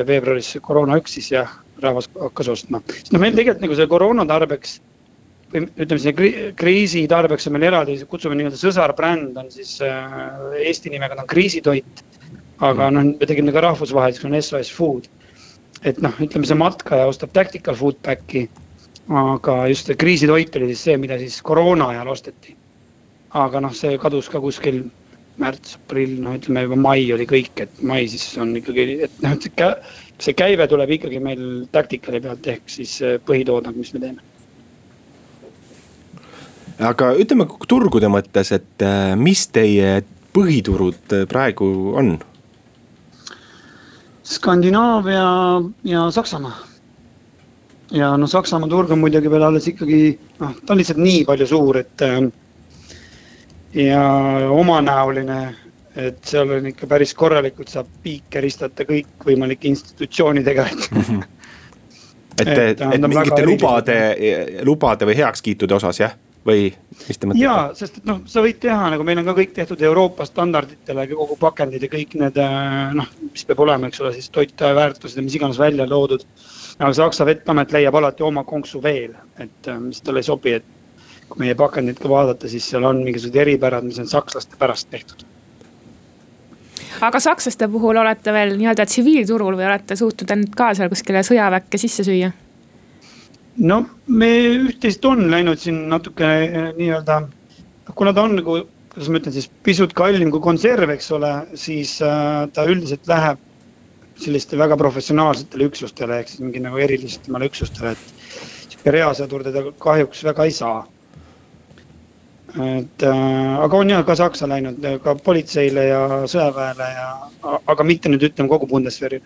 [0.07, 2.81] veebruaris koroona üks, siis jah rahvas hakkas ostma.
[2.89, 4.77] sest noh, meil tegelikult nagu see koroona tarbeks
[5.53, 10.17] või ütleme, see kriisi tarbeks on meil eraldi, kutsume nii-öelda sõsarbränd on siis äh,
[10.67, 12.03] Eesti nimega, ta on kriisitoit.
[12.65, 15.09] aga noh, me tegime ka rahvusvaheliseks, on SOS Food.
[15.85, 18.47] et noh, ütleme see matkaja ostab tactical food back'i.
[19.09, 22.55] Aga just see kriisitoit oli siis see, mida siis koroona ajal osteti.
[23.37, 24.85] aga noh, see kadus ka kuskil
[25.37, 29.35] märts, aprill, noh, ütleme juba mai oli kõik, et mai siis on ikkagi, et noh,
[29.37, 34.25] et see käive tuleb ikkagi meil Tacticali pealt ehk siis põhitoodang, mis me teeme
[36.79, 40.01] aga ütleme turgude mõttes, et äh, mis teie
[40.35, 42.17] põhiturud äh, praegu on?
[44.27, 45.27] Skandinaavia
[45.87, 46.57] ja Saksamaa.
[47.91, 50.01] Ja noh, Saksamaa turg on muidugi veel alles ikkagi
[50.41, 52.19] noh, ta on lihtsalt nii palju suur, et äh,
[53.87, 54.03] ja
[54.51, 55.39] omanäoline,
[55.97, 61.33] et seal on ikka päris korralikult saab piike ristata kõikvõimalike institutsioonidega, et
[62.41, 63.97] et, et, et mingite lubade,
[64.65, 66.13] lubade või heakskiitude osas jah,
[66.47, 66.67] või
[67.07, 67.43] mis te mõtlete?
[67.43, 71.07] jaa, sest et noh, sa võid teha nagu meil on ka kõik tehtud Euroopa standarditele,
[71.11, 75.25] kogu pakendid ja kõik need äh, noh, mis peab olema, eks ole, siis toiteväärtused ja
[75.25, 76.25] mis iganes välja loodud.
[76.79, 80.65] Aga Saksa Veteamet leiab alati oma konksu veel, et äh, mis talle ei sobi, et
[81.27, 85.25] kui meie pakendit ka vaadata, siis seal on mingisugused eripärad, mis on sakslaste pärast tehtud
[87.01, 91.79] aga sakslaste puhul olete veel nii-öelda tsiviilturul või olete suutnud end ka seal kuskile sõjaväkke
[91.81, 92.31] sisse süüa?
[93.57, 94.31] no me
[94.69, 97.21] üht-teist on läinud siin natuke eh, nii-öelda,
[97.95, 98.59] kuna ta on nagu,
[98.93, 103.41] kuidas ma ütlen siis pisut kallim kui konserv, eks ole, siis äh, ta üldiselt läheb
[104.17, 110.23] selliste väga professionaalsetele üksustele ehk siis mingi nagu erilisematele üksustele, et sihuke reasõdur teda kahjuks
[110.27, 110.85] väga ei saa
[112.55, 117.09] et äh, aga on jah ka Saksa läinud ka politseile ja sõjaväele ja,
[117.43, 119.25] aga mitte nüüd ütleme kogu Bundeswehrile.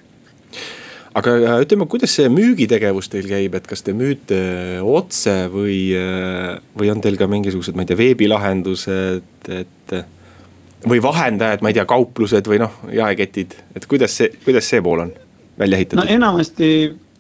[1.13, 4.41] aga äh, ütleme, kuidas see müügitegevus teil käib, et kas te müüte
[4.82, 10.01] otse või, äh, või on teil ka mingisugused, ma ei tea, veebilahendused, et.
[10.88, 15.06] Või vahendajad, ma ei tea, kauplused või noh, jaeketid, et kuidas see, kuidas see pool
[15.06, 15.13] on
[15.60, 16.02] välja ehitatud?
[16.02, 16.72] no enamasti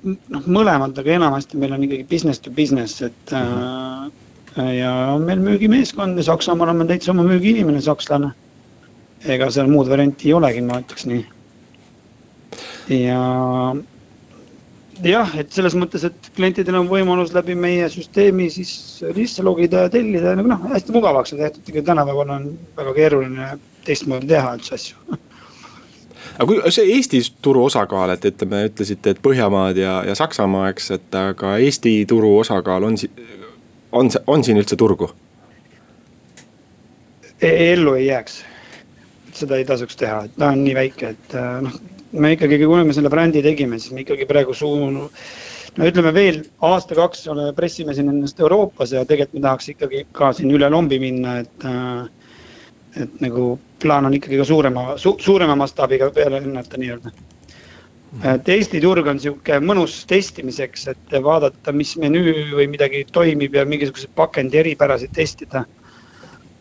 [0.03, 3.53] noh, mõlemad, aga enamasti meil on ikkagi business to business, et mm.
[3.53, 4.19] -hmm
[4.51, 8.33] ja on meil müügimeeskond ja Saksamaal on meil täitsa oma müügiinimene, sakslane.
[9.25, 11.21] ega seal muud varianti ei olegi, ma ütleks nii.
[12.89, 13.21] ja
[15.07, 19.91] jah, et selles mõttes, et klientidel on võimalus läbi meie süsteemi siis sisse logida ja
[19.93, 23.51] tellida, nagu noh, hästi mugavaks on tehtud, ega tänapäeval on väga keeruline
[23.85, 25.17] teistmoodi teha üldse asju
[26.37, 30.91] aga kui see Eesti turu osakaal, et ütleme, ütlesite, et Põhjamaad ja, ja Saksamaa, eks,
[30.97, 32.99] et aga Eesti turu osakaal on
[33.91, 35.09] on, on siin üldse turgu?
[37.41, 38.43] E-, ellu ei jääks.
[39.41, 41.35] seda ei tasuks teha, et ta on nii väike, et
[41.65, 41.77] noh,
[42.13, 45.09] me ikkagi, kui me selle brändi tegime, siis me ikkagi praegu suun-.
[45.77, 50.51] no ütleme veel aasta-kaks pressime siin ennast Euroopas ja tegelikult me tahaks ikkagi ka siin
[50.51, 51.65] üle lombi minna, et.
[51.65, 52.09] Äh,
[52.91, 57.13] et nagu plaan on ikkagi ka suurema su,, suurema mastaabiga peale lennata nii-öelda
[58.33, 63.63] et Eesti turg on sihuke mõnus testimiseks, et vaadata, mis menüü või midagi toimib ja
[63.65, 65.65] mingisuguseid pakendi eripärasid testida.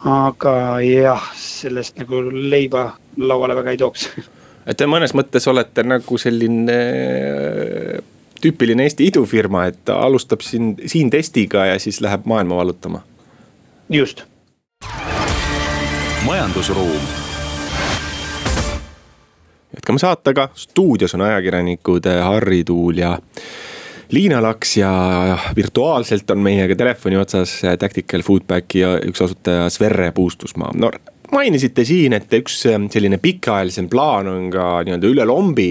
[0.01, 4.07] aga jah, sellest nagu leiba lauale väga ei tooks.
[4.71, 8.03] et te mõnes mõttes olete nagu selline äh,
[8.41, 13.03] tüüpiline Eesti idufirma, et ta alustab siin, siin testiga ja siis läheb maailma vallutama.
[13.91, 14.25] just.
[16.25, 17.09] majandusruum
[19.75, 23.19] jätkame saatega, stuudios on ajakirjanikud eh, Harri Tuul ja
[24.11, 30.73] Liina Laks ja virtuaalselt on meiega telefoni otsas eh, Tactical Foodbacki üks asutaja Sverre Puustusmaa.
[30.75, 30.91] no
[31.33, 35.71] mainisite siin, et üks eh, selline pikaajalisem plaan on ka nii-öelda üle lombi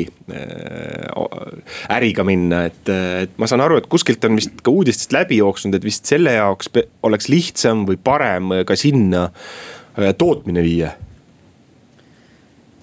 [1.89, 2.89] äriga minna, et,
[3.25, 6.35] et ma saan aru, et kuskilt on vist ka uudistest läbi jooksnud, et vist selle
[6.37, 6.71] jaoks
[7.07, 9.27] oleks lihtsam või parem ka sinna
[10.17, 10.91] tootmine viia.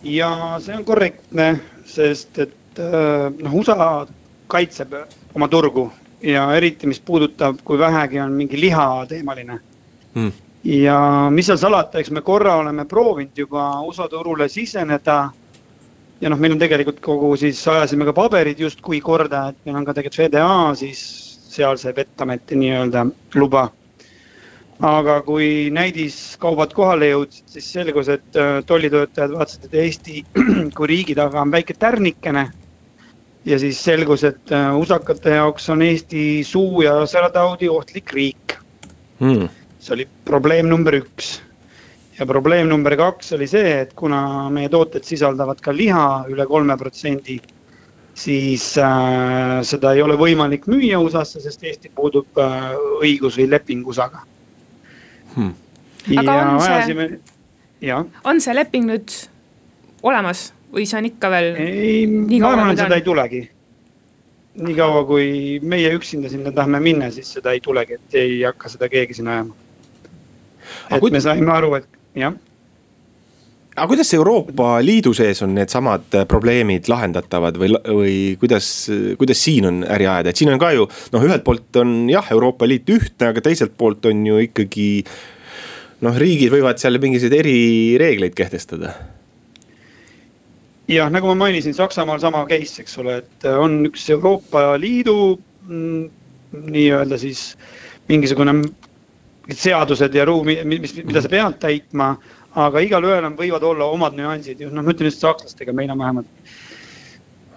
[0.07, 0.31] Ja
[0.63, 1.53] see on korrektne,
[1.89, 4.05] sest et noh, USA
[4.51, 4.93] kaitseb
[5.35, 5.89] oma turgu
[6.23, 9.59] ja eriti, mis puudutab, kui vähegi on mingi lihateemaline
[10.15, 10.33] mm..
[10.65, 10.99] Ja
[11.31, 15.31] mis seal salata, eks me korra oleme proovinud juba USA turule siseneda.
[16.21, 19.85] ja noh, meil on tegelikult kogu siis ajasime ka paberid justkui korda, et meil on
[19.85, 21.03] ka tegelikult FDA siis
[21.57, 23.69] sealse vetameti nii-öelda luba
[24.85, 30.25] aga kui näidiskaubad kohale jõudsid, siis selgus, et äh, tollitöötajad vaatasid, et Eesti
[30.77, 32.51] kui riigi taga on väike tärnikene.
[33.47, 38.59] ja siis selgus, et äh, usakate jaoks on Eesti suu- ja säärataudi ohtlik riik
[39.21, 39.49] hmm..
[39.87, 41.37] See oli probleem number üks.
[42.19, 46.77] ja probleem number kaks oli see, et kuna meie tooted sisaldavad ka liha üle kolme
[46.81, 47.39] protsendi
[48.17, 52.73] siis äh, seda ei ole võimalik müüa USA-sse, sest Eestil puudub äh,
[53.05, 54.23] õigus või leping USA-ga
[55.37, 55.53] hmm..
[56.23, 57.11] aga on see,
[58.25, 59.19] on see leping nüüd
[60.07, 61.53] olemas või see on ikka veel?
[61.61, 62.07] ei,
[62.41, 63.43] ma arvan, et seda ei tulegi.
[64.65, 65.29] niikaua kui
[65.63, 69.37] meie üksinda sinna tahame minna, siis seda ei tulegi, et ei hakka seda keegi sinna
[69.37, 69.66] ajama.
[70.91, 71.11] Et kui...
[71.15, 72.37] me saime aru, et jah
[73.77, 78.69] aga kuidas Euroopa Liidu sees on needsamad probleemid lahendatavad või, või kuidas,
[79.21, 82.31] kuidas siin on äri ajada, et siin on ka ju noh, ühelt poolt on jah,
[82.33, 84.89] Euroopa Liit ühtne, aga teiselt poolt on ju ikkagi.
[86.05, 88.95] noh, riigid võivad seal mingisuguseid erireegleid kehtestada.
[90.89, 95.37] jah, nagu ma mainisin, Saksamaal sama case, eks ole, et on üks Euroopa Liidu
[95.69, 96.09] mm,
[96.73, 97.51] nii-öelda siis
[98.09, 98.57] mingisugune
[99.53, 102.15] seadused ja ruumi, mis, mida sa pead täitma
[102.57, 106.53] aga igalühel on, võivad olla omad nüansid, noh, ma ütlen just sakslastega, meil on vähemalt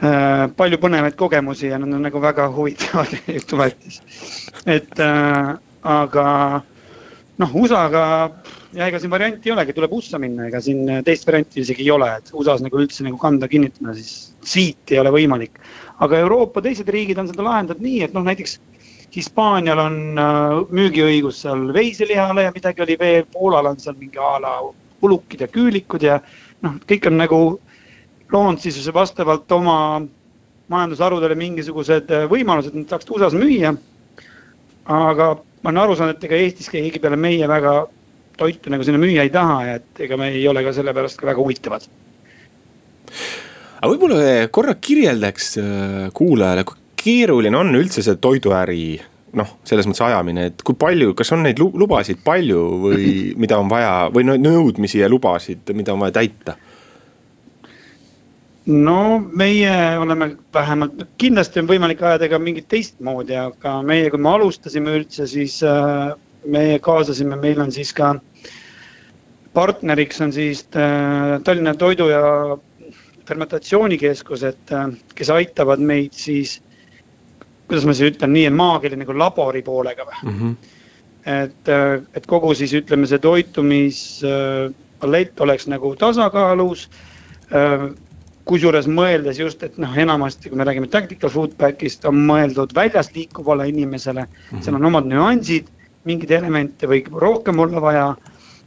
[0.03, 4.01] äh, palju põnevaid kogemusi ja nad on nagu väga huvitavad jutumärkides.
[4.67, 5.53] et äh,
[5.87, 6.25] aga
[7.39, 8.03] noh, USA-ga
[8.75, 11.93] ja ega siin varianti ei olegi, tuleb USA minna, ega siin teist varianti isegi ei
[11.95, 15.63] ole, et USA-s nagu üldse nagu kanda kinnitada, siis siit ei ole võimalik.
[16.03, 18.59] aga Euroopa teised riigid on seda lahendanud nii, et noh, näiteks
[19.15, 24.37] Hispaanial on äh, müügiõigus seal veiselihale ja midagi oli veel, Poolal on seal mingi a
[24.41, 24.53] la
[25.01, 26.19] ulukid ja küülikud ja
[26.65, 27.39] noh, kõik on nagu
[28.31, 29.77] loonud siis vastavalt oma
[30.69, 33.73] majandusharudele mingisugused äh, võimalused, et nad saaks USA-s müüa.
[34.89, 35.29] aga
[35.63, 37.73] ma olen aru saanud, et ega Eestis keegi peale meie väga
[38.39, 41.27] toitu nagu sinna müüa ei taha ja et ega me ei ole ka sellepärast ka
[41.31, 41.87] väga huvitavad.
[43.79, 46.67] aga võib-olla korra kirjeldaks äh, kuulajale,
[47.03, 48.83] keeruline on üldse see toiduäri
[49.37, 53.69] noh, selles mõttes ajamine, et kui palju, kas on neid lubasid palju või mida on
[53.71, 56.57] vaja või nõudmisi ja lubasid, mida on vaja täita?
[58.69, 64.29] no meie oleme vähemalt, kindlasti on võimalik ajada ka mingit teistmoodi, aga meie, kui me
[64.29, 66.11] alustasime üldse, siis äh,
[66.45, 68.13] meie kaasasime, meil on siis ka
[69.57, 72.21] partneriks on siis äh, Tallinna Toidu ja
[73.25, 76.59] Fermentatsioonikeskus, et äh, kes aitavad meid siis
[77.69, 80.29] kuidas ma siis ütlen, nii maagili nagu labori poolega või mm.
[80.39, 80.53] -hmm.
[81.37, 86.81] et, äh, et kogu siis ütleme, see toitumispalett oleks nagu tasakaalus.
[87.53, 87.79] Äh,
[88.49, 93.11] kusjuures mõeldes just, et noh, enamasti, kui me räägime tactical food pack'ist, on mõeldud väljas
[93.13, 94.31] liikuvale inimesele mm.
[94.51, 94.61] -hmm.
[94.65, 95.65] seal on omad nüansid,
[96.03, 98.15] mingeid elemente võib rohkem olla vaja.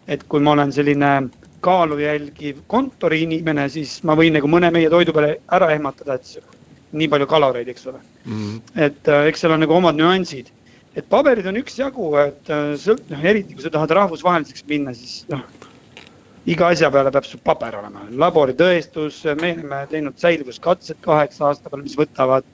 [0.09, 1.29] et kui ma olen selline
[1.61, 6.25] kaalu jälgiv kontoriinimene, siis ma võin nagu mõne meie toidu peale ära ehmatada, et
[6.93, 8.33] nii palju kaloreid, eks ole mm.
[8.33, 8.85] -hmm.
[8.87, 10.53] et äh, eks seal on nagu omad nüansid,
[10.97, 15.23] et paberid on üksjagu, et äh, sõlt-, noh eriti kui sa tahad rahvusvaheliseks minna, siis
[15.33, 15.45] noh.
[16.47, 21.87] iga asja peale peab sul paber olema, laboritõestus, me oleme teinud säilivuskatsed kaheksa aasta peale,
[21.87, 22.45] mis võtavad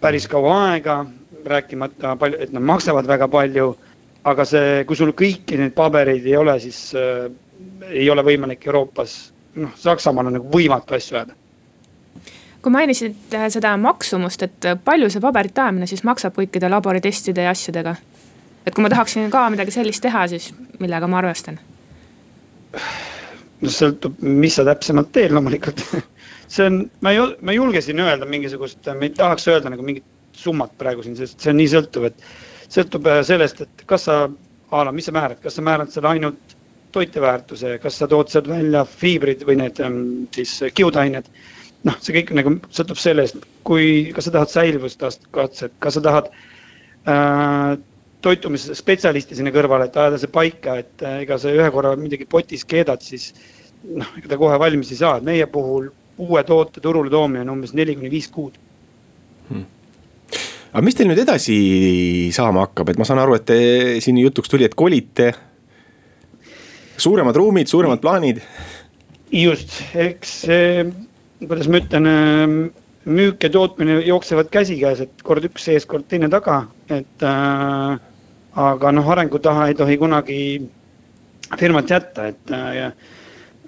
[0.00, 1.00] päris kaua aega,
[1.48, 3.76] rääkimata palju, et nad maksavad väga palju.
[4.28, 7.30] aga see, kui sul kõiki neid pabereid ei ole, siis äh,
[7.88, 11.36] ei ole võimalik Euroopas, noh, Saksamaal on nagu võimatu asju ajada
[12.62, 17.46] kui mainisid äh, seda maksumust, et äh, palju see paberite ajamine siis maksab kõikide laboritestide
[17.46, 17.96] ja asjadega?
[18.66, 21.60] et kui ma tahaksin ka midagi sellist teha, siis millega ma arvestan?
[23.62, 25.84] no sõltub, mis sa täpsemalt teed loomulikult
[26.52, 29.86] see on, ma ei, ma ei julge siin öelda mingisugust, ma ei tahaks öelda nagu
[29.86, 30.06] mingit
[30.38, 32.28] summat praegu siin, sest see on nii sõltuv, et.
[32.70, 34.20] sõltub äh, sellest, et kas sa,
[34.70, 36.56] a la, mis sa määrad, kas sa määrad selle ainult
[36.92, 40.02] toiteväärtuse, kas sa tood sealt välja fiibrid või need ähm,
[40.34, 41.28] siis kiudained
[41.86, 46.30] noh, see kõik nagu sõltub sellest, kui, kas sa tahad säilivust katset, kas sa tahad
[46.32, 47.76] äh,
[48.24, 52.66] toitumisspetsialisti sinna kõrvale, et ajada see paika, et äh, ega sa ühe korra midagi potis
[52.68, 53.30] keedad, siis
[53.86, 57.58] noh, ega ta kohe valmis ei saa, et meie puhul uue toote turule toomine on
[57.58, 58.56] umbes neli kuni viis kuud.
[59.48, 59.66] Hmm.
[60.68, 61.58] Aga mis teil nüüd edasi
[62.34, 63.60] saama hakkab, et ma saan aru, et te
[64.04, 65.32] siin jutuks tuli, et kolite.
[66.98, 68.42] suuremad ruumid, suuremad plaanid.
[69.30, 70.42] just, eks
[71.46, 72.56] kuidas ma ütlen, ähm,
[73.04, 77.98] müük ja tootmine jooksevad käsikäes, et kord üks ees, kord teine taga, et äh,.
[78.58, 80.38] aga noh, arengu taha ei tohi kunagi
[81.60, 82.78] firmat jätta, et äh,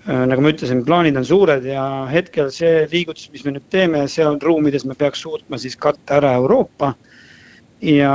[0.09, 4.03] äh, nagu ma ütlesin, plaanid on suured ja hetkel see liigutus, mis me nüüd teeme,
[4.11, 6.95] seal ruumides me peaks suutma siis katta ära Euroopa.
[7.81, 8.13] ja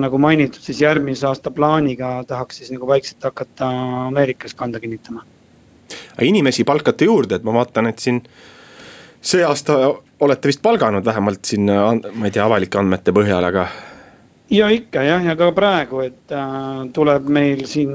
[0.00, 3.68] nagu mainitud, siis järgmise aasta plaaniga tahaks siis nagu vaikselt hakata
[4.06, 5.24] Ameerikas kanda kinnitama.
[6.20, 8.22] inimesi palkate juurde, et ma vaatan, et siin
[9.22, 9.78] see aasta
[10.22, 13.66] olete vist palganud vähemalt siin, ma ei tea, avalike andmete põhjal, aga.
[14.50, 17.94] ja ikka jah, ja ka praegu, et äh, tuleb meil siin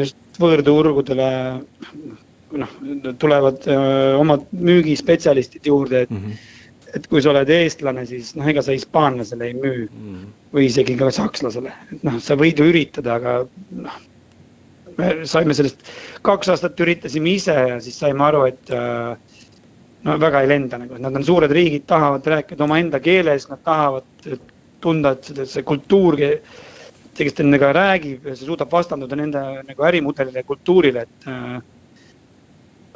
[0.00, 1.30] just võõrturgudele
[2.56, 2.74] noh,
[3.18, 6.26] tulevad äh, omad müügispetsialistid juurde, et mm.
[6.26, 6.52] -hmm
[6.96, 10.02] et kui sa oled eestlane, siis noh, ega sa hispaanlasele ei müü mm.
[10.02, 10.28] -hmm.
[10.54, 13.34] või isegi ka sakslasele, et noh, sa võid ju üritada, aga
[13.84, 13.98] noh.
[14.96, 15.82] me saime sellest,
[16.24, 19.18] kaks aastat üritasime ise ja siis saime aru, et äh,
[20.06, 24.06] no väga ei lenda nagu, nad on suured riigid, tahavad rääkida omaenda keeles, nad tahavad
[24.82, 26.18] tunda, et see, kultuur,
[27.16, 31.56] kes nendega räägib, see suudab vastanduda nende nagu ärimudelile ja kultuurile, et äh,.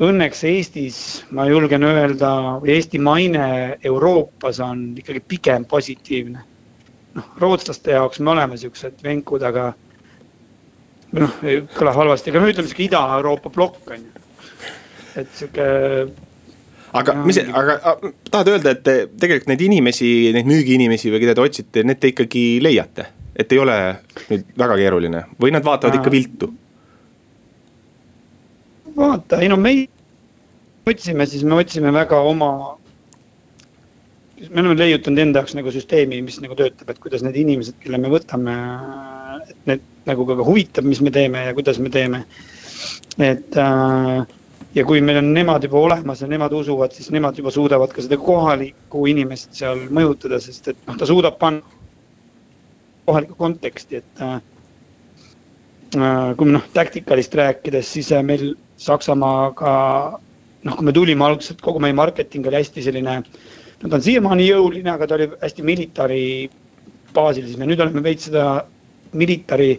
[0.00, 0.98] õnneks Eestis,
[1.36, 2.30] ma julgen öelda,
[2.64, 6.46] Eesti maine Euroopas on ikkagi pigem positiivne.
[7.14, 9.72] noh, rootslaste jaoks me oleme siuksed venkud, aga
[11.18, 11.36] noh,
[11.74, 14.26] kõlab halvasti, aga no ütleme sihuke Ida-Euroopa plokk on ju.
[15.20, 15.70] et sihuke.
[16.96, 17.78] Aga mis, aga
[18.30, 22.44] tahad öelda, et tegelikult neid inimesi, neid müügiinimesi või keda te otsite, need te ikkagi
[22.62, 23.06] leiate?
[23.40, 23.76] et ei ole
[24.28, 26.50] nüüd väga keeruline või nad vaatavad ikka viltu?
[28.96, 29.86] vaata, ei no meie
[30.90, 32.50] otsime, siis me otsime väga oma.
[34.40, 38.00] me oleme leiutanud enda jaoks nagu süsteemi, mis nagu töötab, et kuidas need inimesed, kelle
[38.00, 38.54] me võtame,
[39.44, 42.24] et need nagu ka huvitab, mis me teeme ja kuidas me teeme.
[43.20, 44.26] et äh,
[44.74, 48.04] ja kui meil on nemad juba olemas ja nemad usuvad, siis nemad juba suudavad ka
[48.04, 51.62] seda kohalikku inimest seal mõjutada, sest et noh, ta suudab panna
[53.08, 54.40] kohalikku konteksti, et äh,
[55.98, 59.72] äh kui me noh, Tacticalist rääkides, siis äh, meil Saksamaaga
[60.64, 63.20] noh, kui me tulime algselt, kogu meie marketing oli hästi selline,
[63.82, 66.24] no ta on siiamaani jõuline, aga ta oli hästi militari
[67.14, 68.62] baasil, siis me nüüd oleme veits seda
[69.18, 69.72] militari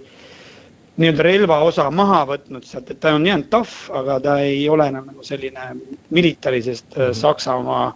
[1.02, 4.88] nii-öelda relva osa maha võtnud sealt, et ta on jäänud tough, aga ta ei ole
[4.92, 5.76] enam nagu selline
[6.10, 7.14] militari, sest mm -hmm.
[7.14, 7.94] Saksamaa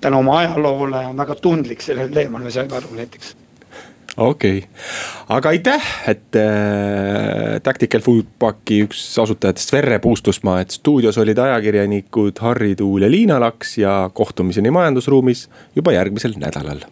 [0.00, 3.36] tänu oma ajaloole on väga tundlik sellel teemal, me saime aru näiteks
[4.16, 4.70] okei okay.,
[5.28, 12.74] aga aitäh, et äh, Tactical Foodpacki üks asutajatest Sverre Puustusmaa, et stuudios olid ajakirjanikud Harri
[12.76, 16.84] Tuul ja Liina Laks ja kohtumiseni majandusruumis juba järgmisel nädalal.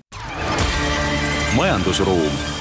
[1.56, 2.57] majandusruum